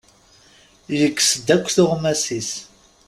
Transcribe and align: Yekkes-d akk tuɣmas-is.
Yekkes-d 0.99 1.47
akk 1.55 1.67
tuɣmas-is. 1.75 2.51